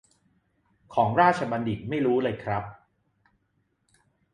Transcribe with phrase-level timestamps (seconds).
[0.93, 2.63] ของราชบัณฑิตไม่รู้เลยครับ